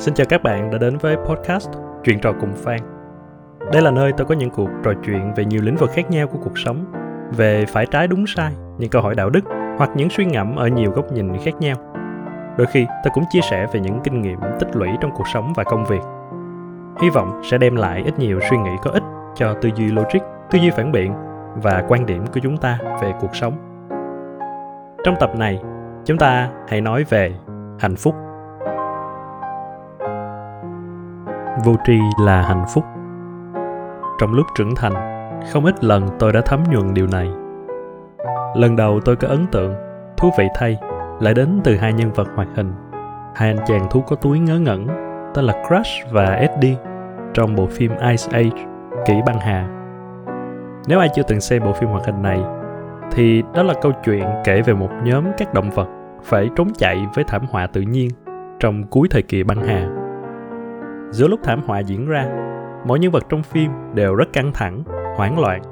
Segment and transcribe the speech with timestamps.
[0.00, 1.70] Xin chào các bạn đã đến với podcast
[2.04, 2.78] Chuyện trò cùng Phan.
[3.72, 6.26] Đây là nơi tôi có những cuộc trò chuyện về nhiều lĩnh vực khác nhau
[6.26, 6.84] của cuộc sống,
[7.36, 9.40] về phải trái đúng sai, những câu hỏi đạo đức
[9.78, 11.76] hoặc những suy ngẫm ở nhiều góc nhìn khác nhau.
[12.58, 15.52] Đôi khi tôi cũng chia sẻ về những kinh nghiệm tích lũy trong cuộc sống
[15.56, 16.02] và công việc.
[17.02, 19.04] Hy vọng sẽ đem lại ít nhiều suy nghĩ có ích
[19.34, 20.20] cho tư duy logic,
[20.50, 21.14] tư duy phản biện
[21.62, 23.54] và quan điểm của chúng ta về cuộc sống.
[25.04, 25.62] Trong tập này,
[26.04, 27.34] chúng ta hãy nói về
[27.78, 28.14] hạnh phúc
[31.64, 32.84] vô tri là hạnh phúc.
[34.20, 34.92] Trong lúc trưởng thành,
[35.52, 37.30] không ít lần tôi đã thấm nhuần điều này.
[38.54, 39.74] Lần đầu tôi có ấn tượng,
[40.16, 40.78] thú vị thay,
[41.20, 42.72] lại đến từ hai nhân vật hoạt hình.
[43.34, 44.86] Hai anh chàng thú có túi ngớ ngẩn,
[45.34, 46.76] tên là crush và eddie,
[47.34, 48.64] trong bộ phim ice age,
[49.06, 49.68] kỷ băng hà.
[50.88, 52.40] Nếu ai chưa từng xem bộ phim hoạt hình này,
[53.12, 55.88] thì đó là câu chuyện kể về một nhóm các động vật
[56.22, 58.10] phải trốn chạy với thảm họa tự nhiên
[58.60, 59.99] trong cuối thời kỳ băng hà
[61.10, 62.26] giữa lúc thảm họa diễn ra
[62.84, 64.82] mỗi nhân vật trong phim đều rất căng thẳng,
[65.16, 65.62] hoảng loạn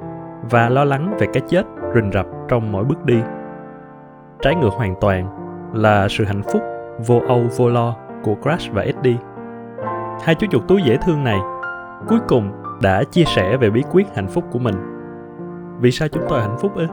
[0.49, 1.63] và lo lắng về cái chết
[1.95, 3.21] rình rập trong mỗi bước đi.
[4.41, 5.29] Trái ngược hoàn toàn
[5.73, 6.61] là sự hạnh phúc
[7.07, 9.17] vô âu vô lo của crash và eddie.
[10.23, 11.39] Hai chú chuột túi dễ thương này
[12.07, 12.51] cuối cùng
[12.81, 14.75] đã chia sẻ về bí quyết hạnh phúc của mình.
[15.79, 16.87] Vì sao chúng tôi hạnh phúc ư?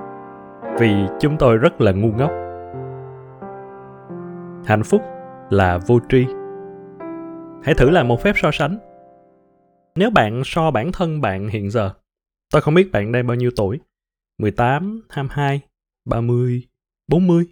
[0.79, 2.31] Vì chúng tôi rất là ngu ngốc.
[4.67, 5.03] Hạnh phúc
[5.51, 6.27] là vô tri.
[7.63, 8.79] Hãy thử làm một phép so sánh.
[9.95, 11.95] Nếu bạn so bản thân bạn hiện giờ,
[12.51, 13.81] tôi không biết bạn đang bao nhiêu tuổi,
[14.39, 15.61] 18, 22,
[16.05, 16.69] 30,
[17.09, 17.47] 40.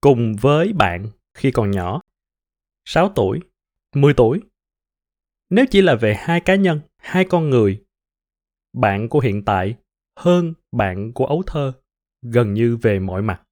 [0.00, 2.00] Cùng với bạn khi còn nhỏ,
[2.84, 3.40] 6 tuổi,
[3.94, 4.40] 10 tuổi.
[5.50, 7.84] Nếu chỉ là về hai cá nhân, hai con người,
[8.72, 9.74] bạn của hiện tại
[10.18, 11.72] hơn bạn của ấu thơ,
[12.22, 13.42] gần như về mọi mặt.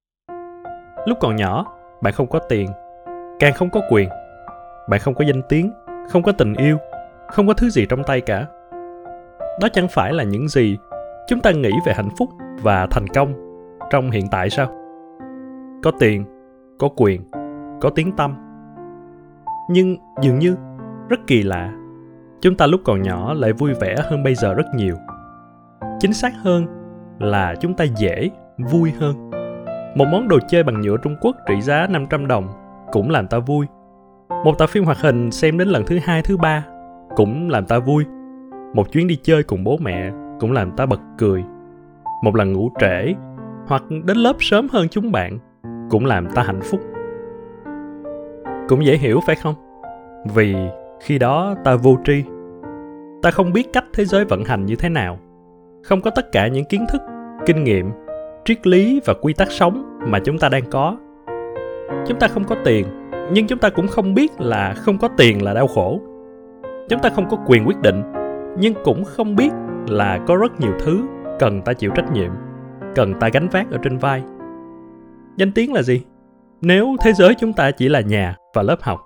[1.05, 1.65] Lúc còn nhỏ,
[2.01, 2.69] bạn không có tiền,
[3.39, 4.09] càng không có quyền
[4.89, 5.71] bạn không có danh tiếng,
[6.09, 6.77] không có tình yêu,
[7.27, 8.45] không có thứ gì trong tay cả.
[9.61, 10.77] Đó chẳng phải là những gì
[11.27, 12.29] chúng ta nghĩ về hạnh phúc
[12.61, 13.33] và thành công
[13.89, 14.67] trong hiện tại sao?
[15.83, 16.25] Có tiền,
[16.79, 17.21] có quyền,
[17.81, 18.35] có tiếng tâm
[19.69, 20.55] nhưng dường như
[21.09, 21.73] rất kỳ lạ,
[22.41, 24.95] chúng ta lúc còn nhỏ lại vui vẻ hơn bây giờ rất nhiều.
[25.99, 26.65] Chính xác hơn
[27.19, 29.29] là chúng ta dễ vui hơn.
[29.95, 32.47] Một món đồ chơi bằng nhựa Trung Quốc trị giá 500 đồng
[32.91, 33.65] cũng làm ta vui
[34.29, 36.65] một tập phim hoạt hình xem đến lần thứ hai, thứ ba
[37.15, 38.05] cũng làm ta vui.
[38.73, 41.43] Một chuyến đi chơi cùng bố mẹ cũng làm ta bật cười.
[42.23, 43.13] Một lần ngủ trễ
[43.67, 45.39] hoặc đến lớp sớm hơn chúng bạn
[45.89, 46.81] cũng làm ta hạnh phúc.
[48.67, 49.55] Cũng dễ hiểu, phải không?
[50.35, 50.55] Vì
[51.01, 52.23] khi đó ta vô tri.
[53.21, 55.19] Ta không biết cách thế giới vận hành như thế nào.
[55.83, 57.01] Không có tất cả những kiến thức,
[57.45, 57.91] kinh nghiệm,
[58.45, 60.97] triết lý và quy tắc sống mà chúng ta đang có.
[62.07, 62.85] Chúng ta không có tiền
[63.31, 65.99] nhưng chúng ta cũng không biết là không có tiền là đau khổ.
[66.89, 68.01] Chúng ta không có quyền quyết định,
[68.57, 69.49] nhưng cũng không biết
[69.87, 71.01] là có rất nhiều thứ
[71.39, 72.31] cần ta chịu trách nhiệm,
[72.95, 74.23] cần ta gánh vác ở trên vai.
[75.37, 76.01] Danh tiếng là gì?
[76.61, 78.99] Nếu thế giới chúng ta chỉ là nhà và lớp học,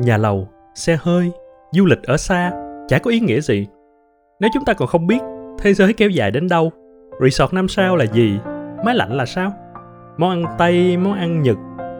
[0.00, 1.32] nhà lầu, xe hơi,
[1.72, 2.52] du lịch ở xa,
[2.88, 3.66] chả có ý nghĩa gì.
[4.40, 5.18] Nếu chúng ta còn không biết
[5.58, 6.72] thế giới kéo dài đến đâu,
[7.20, 8.38] resort năm sao là gì
[8.84, 9.52] máy lạnh là sao?
[10.16, 11.56] Món ăn tây, món ăn nhật,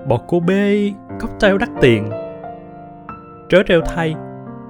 [0.08, 2.10] bò cô bê cocktail đắt tiền.
[3.48, 4.14] Trớ trêu thay,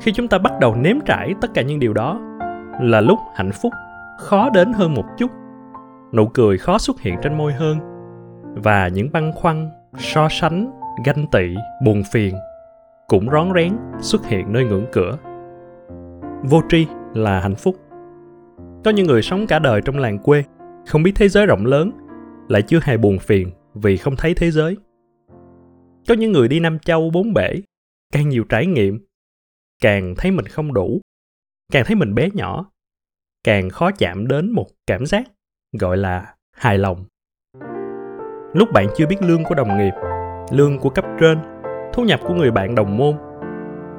[0.00, 2.21] khi chúng ta bắt đầu nếm trải tất cả những điều đó,
[2.81, 3.72] là lúc hạnh phúc
[4.19, 5.31] khó đến hơn một chút.
[6.12, 7.78] Nụ cười khó xuất hiện trên môi hơn,
[8.55, 10.71] và những băn khoăn, so sánh,
[11.05, 12.34] ganh tị, buồn phiền
[13.09, 15.19] cũng rón rén xuất hiện nơi ngưỡng cửa.
[16.43, 17.76] Vô tri là hạnh phúc.
[18.84, 20.44] Có những người sống cả đời trong làng quê,
[20.87, 21.91] không biết thế giới rộng lớn,
[22.49, 24.76] lại chưa hề buồn phiền vì không thấy thế giới
[26.09, 27.54] có những người đi năm châu bốn bể,
[28.12, 29.06] càng nhiều trải nghiệm,
[29.82, 31.00] càng thấy mình không đủ,
[31.72, 32.70] càng thấy mình bé nhỏ,
[33.44, 35.25] càng khó chạm đến một cảm giác,
[35.72, 37.04] gọi là hài lòng.
[38.53, 39.93] Lúc bạn chưa biết lương của đồng nghiệp,
[40.50, 41.38] lương của cấp trên,
[41.93, 43.17] thu nhập của người bạn đồng môn,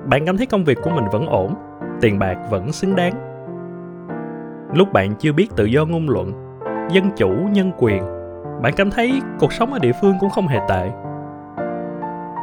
[0.09, 1.53] bạn cảm thấy công việc của mình vẫn ổn,
[2.01, 3.13] tiền bạc vẫn xứng đáng.
[4.73, 6.31] Lúc bạn chưa biết tự do ngôn luận,
[6.91, 8.03] dân chủ, nhân quyền,
[8.61, 10.91] bạn cảm thấy cuộc sống ở địa phương cũng không hề tệ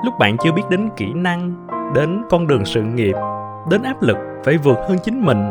[0.04, 3.14] lúc bạn chưa biết đến kỹ năng, đến con đường sự nghiệp,
[3.70, 5.50] đến áp lực phải vượt hơn chính mình.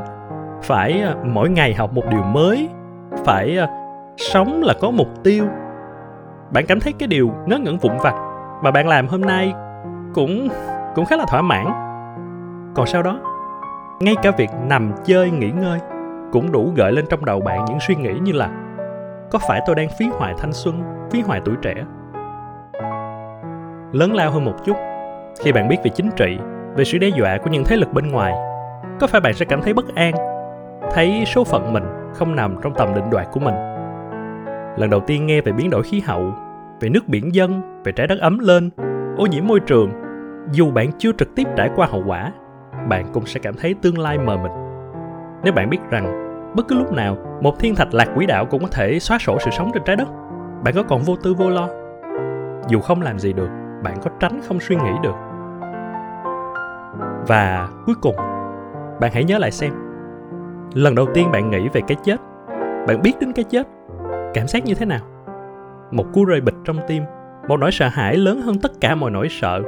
[0.63, 2.69] Phải à, mỗi ngày học một điều mới,
[3.25, 3.67] phải à,
[4.17, 5.45] sống là có mục tiêu.
[6.53, 8.13] Bạn cảm thấy cái điều ngớ ngẩn vụn vặt
[8.63, 9.53] mà bạn làm hôm nay
[10.13, 10.47] cũng
[10.95, 11.65] cũng khá là thỏa mãn.
[12.75, 13.19] Còn sau đó,
[13.99, 15.79] ngay cả việc nằm chơi nghỉ ngơi
[16.31, 18.49] cũng đủ gợi lên trong đầu bạn những suy nghĩ như là,
[19.31, 20.81] có phải tôi đang phí hoài thanh xuân,
[21.11, 21.73] phí hoài tuổi trẻ?
[23.91, 24.77] Lớn lao hơn một chút.
[25.43, 26.37] Khi bạn biết về chính trị,
[26.75, 28.33] về sự đe dọa của những thế lực bên ngoài,
[28.99, 30.13] có phải bạn sẽ cảm thấy bất an,
[30.91, 31.83] thấy số phận mình
[32.13, 33.55] không nằm trong tầm định đoạt của mình?
[34.77, 36.33] Lần đầu tiên nghe về biến đổi khí hậu,
[36.79, 38.69] về nước biển dân, về trái đất ấm lên,
[39.17, 39.91] ô nhiễm môi trường,
[40.51, 42.31] dù bạn chưa trực tiếp trải qua hậu quả,
[42.89, 44.51] bạn cũng sẽ cảm thấy tương lai mờ mịt.
[45.43, 48.61] Nếu bạn biết rằng bất cứ lúc nào, một thiên thạch lạc quỹ đạo cũng
[48.61, 50.07] có thể xóa sổ sự sống trên trái đất,
[50.63, 51.67] bạn có còn vô tư vô lo.
[52.67, 53.49] Dù không làm gì được
[53.83, 55.15] bạn có tránh không suy nghĩ được.
[57.27, 58.15] Và cuối cùng,
[59.01, 59.73] bạn hãy nhớ lại xem,
[60.73, 62.17] lần đầu tiên bạn nghĩ về cái chết,
[62.87, 63.67] bạn biết đến cái chết,
[64.33, 65.07] cảm giác như thế nào?
[65.91, 67.03] Một cú rơi bịch trong tim,
[67.47, 69.61] một nỗi sợ hãi lớn hơn tất cả mọi nỗi sợ,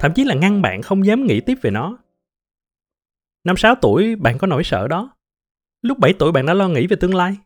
[0.00, 1.98] thậm chí là ngăn bạn không dám nghĩ tiếp về nó.
[3.44, 5.10] Năm sáu tuổi, bạn có nỗi sợ đó.
[5.82, 7.36] Lúc 7 tuổi, bạn đã lo nghĩ về tương lai.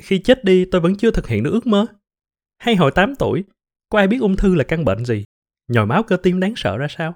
[0.00, 1.86] Khi chết đi, tôi vẫn chưa thực hiện được ước mơ.
[2.58, 3.44] Hay hồi 8 tuổi
[3.88, 5.24] có ai biết ung thư là căn bệnh gì?
[5.68, 7.14] Nhồi máu cơ tim đáng sợ ra sao?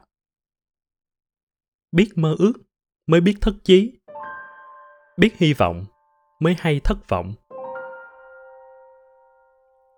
[1.92, 2.52] Biết mơ ước,
[3.06, 3.98] mới biết thất chí.
[5.16, 5.84] Biết hy vọng,
[6.40, 7.32] mới hay thất vọng.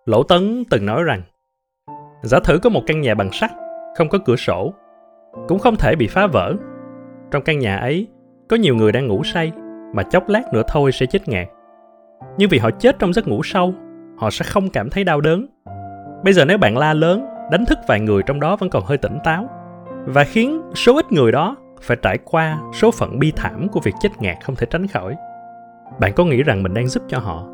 [0.04, 1.22] Lỗ tấn từng nói rằng,
[2.22, 3.50] giả thử có một căn nhà bằng sắt,
[3.96, 4.74] không có cửa sổ,
[5.48, 6.54] cũng không thể bị phá vỡ.
[7.30, 8.06] Trong căn nhà ấy,
[8.48, 9.52] có nhiều người đang ngủ say,
[9.94, 11.48] mà chốc lát nữa thôi sẽ chết ngạt.
[12.38, 13.74] Nhưng vì họ chết trong giấc ngủ sâu,
[14.16, 15.46] họ sẽ không cảm thấy đau đớn
[16.24, 18.98] bây giờ nếu bạn la lớn, đánh thức vài người trong đó vẫn còn hơi
[18.98, 19.48] tỉnh táo.
[20.06, 23.94] Và khiến số ít người đó phải trải qua số phận bi thảm của việc
[24.00, 25.16] chết ngạt không thể tránh khỏi.
[26.00, 27.46] Bạn có nghĩ rằng mình đang giúp cho họ?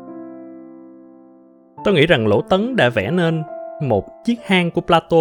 [1.83, 3.43] Tôi nghĩ rằng lỗ tấn đã vẽ nên
[3.81, 5.17] một chiếc hang của plato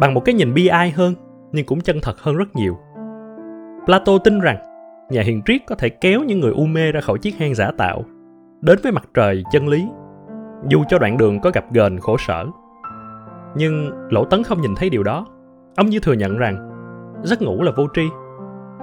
[0.00, 1.14] bằng một cái nhìn bi ai hơn,
[1.52, 2.78] nhưng cũng chân thật hơn rất nhiều.
[3.86, 4.56] Plato tin rằng
[5.10, 7.70] nhà hiền triết có thể kéo những người u mê ra khỏi chiếc hang giả
[7.78, 8.04] tạo,
[8.60, 9.86] đến với mặt trời chân lý
[10.68, 12.46] dù cho đoạn đường có gặp gờn khổ sở,
[13.54, 15.26] nhưng lỗ tấn không nhìn thấy điều đó.
[15.76, 16.70] Ông như thừa nhận rằng
[17.22, 18.02] giấc ngủ là vô tri,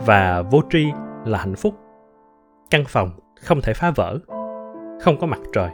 [0.06, 0.86] và vô tri
[1.26, 1.74] là hạnh phúc.
[2.70, 3.10] Căn phòng
[3.42, 4.18] không thể phá vỡ,
[5.02, 5.70] không có mặt trời.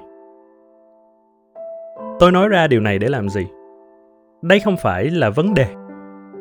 [2.20, 3.48] Tôi nói ra điều này để làm gì?
[4.42, 5.68] Đây không phải là vấn đề,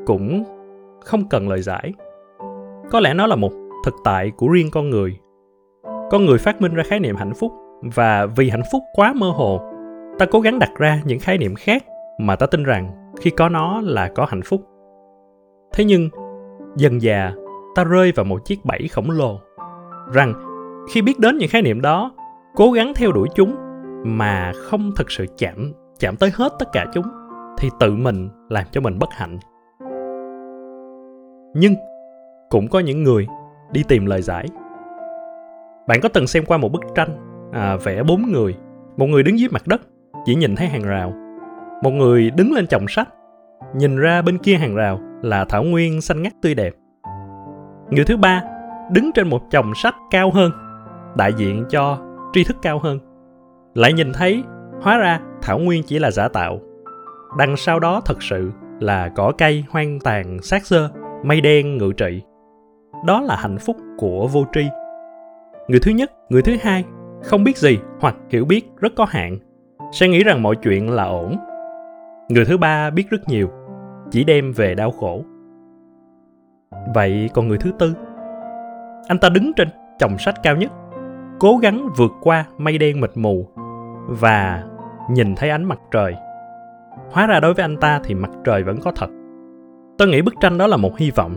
[0.07, 0.45] cũng
[1.05, 1.93] không cần lời giải.
[2.91, 3.53] Có lẽ nó là một
[3.85, 5.19] thực tại của riêng con người.
[6.11, 9.31] Con người phát minh ra khái niệm hạnh phúc và vì hạnh phúc quá mơ
[9.31, 9.61] hồ,
[10.19, 11.85] ta cố gắng đặt ra những khái niệm khác
[12.19, 14.61] mà ta tin rằng khi có nó là có hạnh phúc.
[15.73, 16.09] Thế nhưng,
[16.77, 17.33] dần già
[17.75, 19.41] ta rơi vào một chiếc bẫy khổng lồ,
[20.13, 20.35] rằng
[20.91, 22.13] khi biết đến những khái niệm đó,
[22.57, 23.55] cố gắng theo đuổi chúng
[24.05, 27.07] mà không thực sự chạm chạm tới hết tất cả chúng,
[27.59, 29.39] thì tự mình làm cho mình bất hạnh.
[31.55, 31.75] Nhưng
[32.51, 33.27] cũng có những người
[33.73, 34.47] đi tìm lời giải.
[35.89, 38.55] Bạn có từng xem qua một bức tranh à, vẽ bốn người.
[38.97, 39.81] Một người đứng dưới mặt đất
[40.25, 41.13] chỉ nhìn thấy hàng rào.
[41.83, 43.09] Một người đứng lên chồng sách
[43.77, 46.75] nhìn ra bên kia hàng rào là thảo nguyên xanh ngắt tươi đẹp.
[47.91, 48.43] Người thứ ba
[48.93, 50.53] đứng trên một chồng sách cao hơn
[51.17, 51.99] đại diện cho
[52.33, 52.99] tri thức cao hơn.
[53.75, 54.43] Lại nhìn thấy
[54.83, 56.61] hóa ra thảo nguyên chỉ là giả tạo.
[57.39, 58.51] Đằng sau đó thật sự
[58.81, 60.89] là cỏ cây hoang tàn xác xơ
[61.25, 62.23] mây đen ngự trị.
[63.07, 64.69] Đó là hạnh phúc của vô tri.
[65.69, 66.85] Người thứ nhất người thứ hai
[67.25, 69.39] không biết gì, hoặc hiểu biết rất có hạn.
[69.93, 71.37] Sẽ nghĩ rằng mọi chuyện là ổn.
[72.29, 73.49] Người thứ ba biết rất nhiều,
[74.11, 75.23] chỉ đem về đau khổ.
[76.95, 77.95] Vậy còn người thứ tư?
[79.09, 79.69] Anh ta đứng trên
[79.99, 80.73] chồng sách cao nhất,
[81.41, 83.47] cố gắng vượt qua mây đen mịt mù
[84.07, 84.65] và
[85.11, 86.15] nhìn thấy ánh mặt trời.
[87.13, 89.11] Hóa ra đối với anh ta thì mặt trời vẫn có thật.
[89.99, 91.35] Tôi nghĩ bức tranh đó là một hy vọng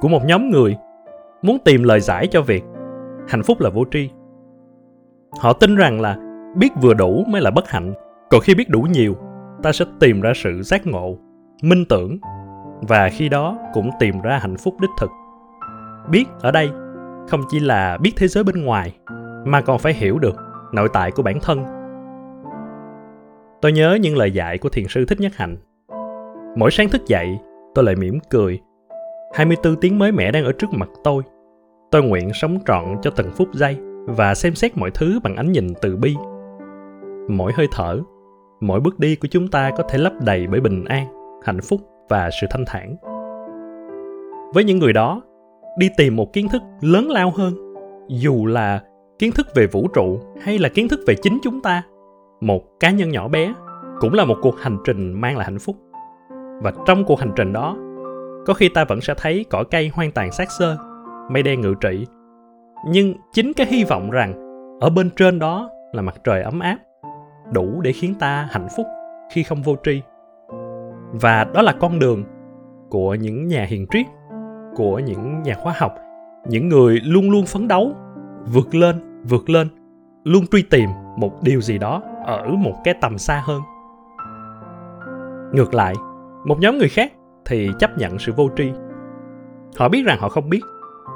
[0.00, 0.76] của một nhóm người
[1.42, 2.64] muốn tìm lời giải cho việc
[3.28, 4.10] hạnh phúc là vô tri
[5.40, 6.16] họ tin rằng là
[6.56, 7.94] biết vừa đủ mới là bất hạnh.
[8.30, 9.16] Còn khi biết đủ nhiều,
[9.62, 11.18] ta sẽ tìm ra sự giác ngộ,
[11.62, 12.18] minh tưởng,
[12.80, 15.10] và khi đó cũng tìm ra hạnh phúc đích thực.
[16.10, 16.70] Biết ở đây
[17.28, 18.96] không chỉ là biết thế giới bên ngoài,
[19.44, 20.36] mà còn phải hiểu được
[20.72, 21.64] nội tại của bản thân.
[23.60, 25.56] Tôi nhớ những lời dạy của thiền sư thích nhất hạnh.
[26.56, 27.38] Mỗi sáng thức dậy,
[27.74, 28.60] tôi lại mỉm cười.
[29.34, 31.22] 24 tiếng mới mẻ đang ở trước mặt tôi.
[31.90, 35.52] Tôi nguyện sống trọn cho từng phút giây và xem xét mọi thứ bằng ánh
[35.52, 36.14] nhìn từ bi.
[37.28, 38.00] Mỗi hơi thở,
[38.60, 41.06] mỗi bước đi của chúng ta có thể lấp đầy bởi bình an,
[41.44, 42.96] hạnh phúc và sự thanh thản.
[44.54, 45.22] Với những người đó,
[45.78, 47.54] đi tìm một kiến thức lớn lao hơn,
[48.08, 48.82] dù là
[49.18, 51.82] kiến thức về vũ trụ hay là kiến thức về chính chúng ta,
[52.40, 53.54] một cá nhân nhỏ bé
[54.00, 55.76] cũng là một cuộc hành trình mang lại hạnh phúc.
[56.62, 57.76] Và trong cuộc hành trình đó,
[58.46, 60.76] có khi ta vẫn sẽ thấy cỏ cây hoang tàn xác xơ,
[61.30, 62.06] mây đen ngự trị
[62.86, 64.34] nhưng chính cái hy vọng rằng
[64.80, 66.76] ở bên trên đó là mặt trời ấm áp,
[67.52, 68.86] đủ để khiến ta hạnh phúc
[69.32, 70.02] khi không vô tri.
[71.12, 72.24] Và đó là con đường
[72.90, 74.06] của những nhà hiền triết,
[74.76, 75.94] của những nhà khoa học,
[76.48, 77.92] những người luôn luôn phấn đấu,
[78.52, 79.68] vượt lên vượt lên,
[80.24, 83.62] luôn truy tìm một điều gì đó ở một cái tầm xa hơn.
[85.52, 85.94] Ngược lại,
[86.44, 87.12] một nhóm người khác
[87.44, 88.72] thì chấp nhận sự vô tri.
[89.78, 90.60] Họ biết rằng họ không biết,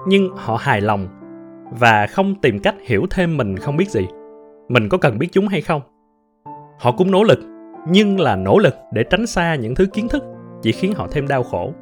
[0.07, 1.07] nhưng họ hài lòng
[1.71, 4.07] và không tìm cách hiểu thêm mình không biết gì.
[4.69, 5.83] Mình có cần biết chúng hay không?
[6.79, 7.39] Họ cũng nỗ lực,
[7.89, 10.25] nhưng là nỗ lực để tránh xa những thứ kiến thức
[10.63, 11.73] chỉ khiến họ thêm đau khổ.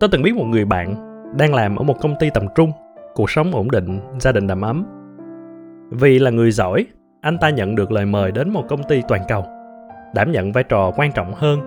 [0.00, 0.94] Tôi từng biết một người bạn
[1.38, 2.72] đang làm ở một công ty tầm trung,
[3.14, 4.86] cuộc sống ổn định, gia đình đầm ấm.
[5.90, 6.86] Vì là người giỏi,
[7.20, 9.44] anh ta nhận được lời mời đến một công ty toàn cầu,
[10.14, 11.60] đảm nhận vai trò quan trọng hơn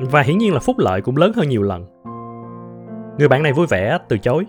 [0.00, 1.86] và hiển nhiên là phúc lợi cũng lớn hơn nhiều lần.
[3.18, 4.46] Người bạn này vui vẻ, từ chối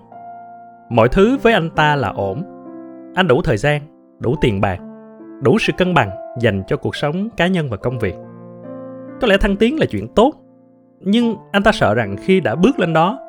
[0.90, 2.44] mọi thứ với anh ta là ổn.
[3.16, 3.82] Anh đủ thời gian,
[4.20, 4.80] đủ tiền bạc,
[5.42, 8.16] đủ sự cân bằng dành cho cuộc sống cá nhân và công việc.
[9.22, 10.34] Có lẽ thăng tiến là chuyện tốt,
[11.00, 13.20] nhưng anh ta sợ rằng khi đã bước lên đó,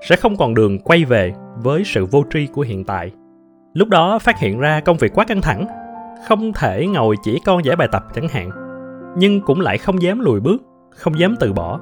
[0.00, 1.32] sẽ không còn đường quay về
[1.62, 3.12] với sự vô tri của hiện tại.
[3.74, 5.66] Lúc đó phát hiện ra công việc quá căng thẳng,
[6.28, 8.50] không thể ngồi chỉ con giải bài tập chẳng hạn,
[9.16, 11.80] nhưng cũng lại không dám lùi bước, không dám từ bỏ.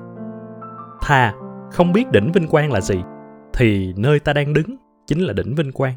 [1.02, 1.34] Thà
[1.70, 3.02] không biết đỉnh vinh quang là gì,
[3.52, 4.76] thì nơi ta đang đứng
[5.10, 5.94] chính là đỉnh vinh quang.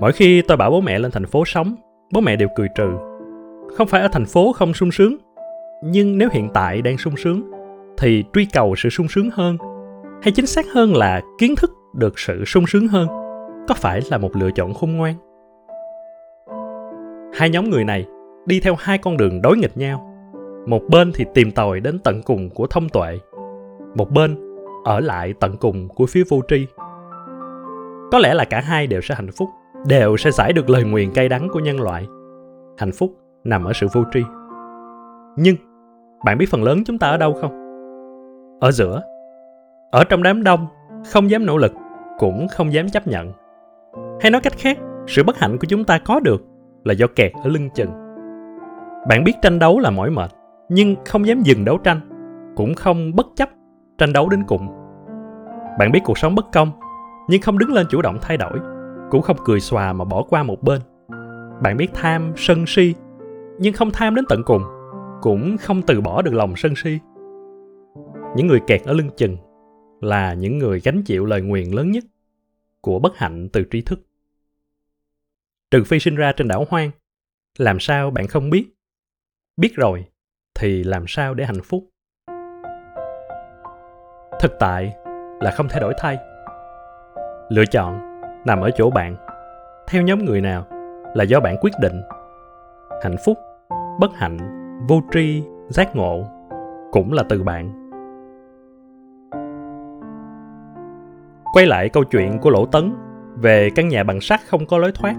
[0.00, 1.74] Mỗi khi tôi bảo bố mẹ lên thành phố sống,
[2.12, 2.90] bố mẹ đều cười trừ.
[3.76, 5.16] Không phải ở thành phố không sung sướng,
[5.84, 7.50] nhưng nếu hiện tại đang sung sướng,
[7.98, 9.56] thì truy cầu sự sung sướng hơn,
[10.22, 13.08] hay chính xác hơn là kiến thức được sự sung sướng hơn,
[13.68, 15.14] có phải là một lựa chọn khôn ngoan?
[17.34, 18.06] Hai nhóm người này
[18.46, 20.14] đi theo hai con đường đối nghịch nhau.
[20.66, 23.18] Một bên thì tìm tòi đến tận cùng của thông tuệ,
[23.94, 24.36] một bên
[24.84, 26.66] ở lại tận cùng của phía vô tri
[28.12, 29.48] có lẽ là cả hai đều sẽ hạnh phúc,
[29.86, 32.06] đều sẽ giải được lời nguyền cay đắng của nhân loại.
[32.78, 33.10] Hạnh phúc
[33.44, 34.20] nằm ở sự vô tri.
[35.36, 35.56] Nhưng,
[36.24, 37.52] bạn biết phần lớn chúng ta ở đâu không?
[38.60, 39.02] Ở giữa.
[39.90, 40.66] Ở trong đám đông,
[41.10, 41.72] không dám nỗ lực,
[42.18, 43.32] cũng không dám chấp nhận.
[44.20, 46.42] Hay nói cách khác, sự bất hạnh của chúng ta có được
[46.84, 47.90] là do kẹt ở lưng chừng.
[49.08, 50.30] Bạn biết tranh đấu là mỏi mệt,
[50.68, 52.00] nhưng không dám dừng đấu tranh,
[52.56, 53.48] cũng không bất chấp
[53.98, 54.68] tranh đấu đến cùng.
[55.78, 56.70] Bạn biết cuộc sống bất công
[57.30, 58.58] nhưng không đứng lên chủ động thay đổi,
[59.10, 60.80] cũng không cười xòa mà bỏ qua một bên.
[61.62, 62.94] Bạn biết tham, sân, si,
[63.58, 64.62] nhưng không tham đến tận cùng,
[65.22, 66.98] cũng không từ bỏ được lòng sân, si.
[68.36, 69.36] Những người kẹt ở lưng chừng
[70.00, 72.04] là những người gánh chịu lời nguyền lớn nhất
[72.80, 74.00] của bất hạnh từ tri thức.
[75.70, 76.90] Trừ phi sinh ra trên đảo hoang,
[77.58, 78.68] làm sao bạn không biết?
[79.56, 80.04] Biết rồi
[80.54, 81.90] thì làm sao để hạnh phúc?
[84.40, 84.94] Thực tại
[85.40, 86.29] là không thể đổi thay
[87.50, 88.00] lựa chọn
[88.44, 89.16] nằm ở chỗ bạn.
[89.88, 90.64] Theo nhóm người nào
[91.14, 92.02] là do bạn quyết định.
[93.02, 93.38] Hạnh phúc,
[94.00, 94.38] bất hạnh,
[94.88, 96.24] vô tri, giác ngộ
[96.92, 97.90] cũng là từ bạn.
[101.52, 102.94] Quay lại câu chuyện của lỗ tấn
[103.36, 105.14] về căn nhà bằng sắt không có lối thoát.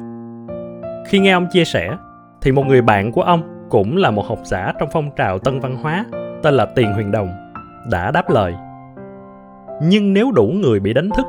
[1.07, 1.97] Khi nghe ông chia sẻ,
[2.41, 5.59] thì một người bạn của ông cũng là một học giả trong phong trào tân
[5.59, 6.05] văn hóa,
[6.43, 7.29] tên là tiền huyền đồng,
[7.91, 8.53] đã đáp lời.
[9.81, 11.25] Nhưng nếu đủ người bị đánh thức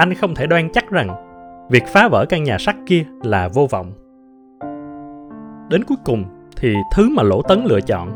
[0.00, 1.08] anh không thể đoan chắc rằng
[1.70, 3.92] việc phá vỡ căn nhà sắt kia là vô vọng.
[5.70, 6.24] Đến cuối cùng
[6.56, 8.12] thì thứ mà lỗ tấn lựa chọn,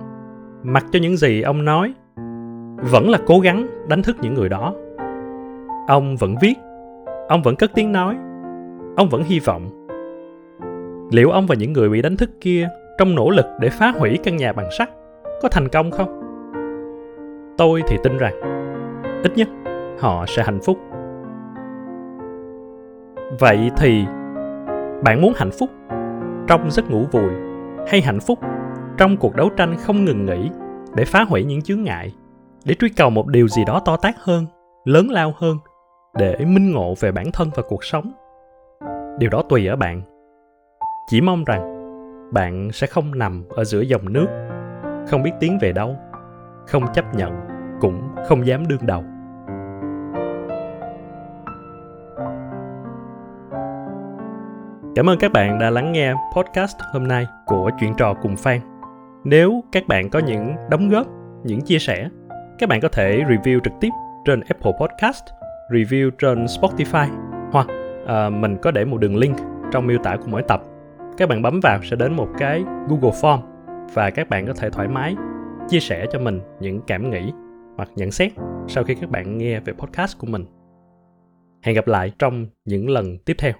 [0.63, 1.95] mặc cho những gì ông nói,
[2.91, 4.75] vẫn là cố gắng đánh thức những người đó.
[5.89, 6.55] Ông vẫn viết,
[7.29, 8.17] ông vẫn cất tiếng nói,
[8.97, 9.87] ông vẫn hy vọng.
[11.13, 14.19] Liệu ông và những người bị đánh thức kia trong nỗ lực để phá hủy
[14.25, 14.91] căn nhà bằng sắt
[15.43, 16.21] có thành công không?
[17.57, 18.35] Tôi thì tin rằng
[19.23, 19.49] ít nhất
[19.99, 20.79] họ sẽ hạnh phúc
[23.39, 24.05] vậy thì,
[25.05, 25.71] bạn muốn hạnh phúc
[26.47, 27.33] trong giấc ngủ vùi
[27.89, 28.39] hay hạnh phúc
[28.99, 30.51] trong cuộc đấu tranh không ngừng nghỉ
[30.95, 32.15] để phá hủy những chướng ngại,
[32.65, 34.47] để truy cầu một điều gì đó to tát hơn,
[34.85, 35.57] lớn lao hơn,
[36.15, 38.13] để minh ngộ về bản thân và cuộc sống?
[39.19, 40.03] Điều đó tùy ở bạn.
[41.11, 41.75] Chỉ mong rằng
[42.33, 44.27] bạn sẽ không nằm ở giữa dòng nước,
[45.09, 45.97] không biết tiến về đâu,
[46.67, 47.33] không chấp nhận
[47.81, 49.05] cũng không dám đương đầu.
[54.95, 58.61] Cảm ơn các bạn đã lắng nghe podcast hôm nay của Chuyện trò cùng Phan.
[59.25, 61.07] Nếu các bạn có những đóng góp,
[61.45, 62.09] những chia sẻ,
[62.59, 63.89] các bạn có thể review trực tiếp
[64.25, 65.25] trên Apple Podcast,
[65.71, 67.09] review trên Spotify
[67.53, 67.67] hoặc
[68.03, 69.37] uh, mình có để một đường link
[69.73, 70.63] trong miêu tả của mỗi tập.
[71.17, 73.39] Các bạn bấm vào sẽ đến một cái Google Form
[73.95, 75.17] và các bạn có thể thoải mái
[75.69, 77.33] chia sẻ cho mình những cảm nghĩ
[77.77, 78.33] hoặc nhận xét
[78.69, 80.45] sau khi các bạn nghe về podcast của mình.
[81.63, 83.53] Hẹn gặp lại trong những lần tiếp theo.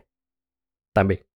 [0.95, 1.34] Tạm biệt.